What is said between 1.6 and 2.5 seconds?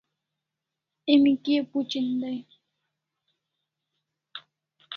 phuchin dai?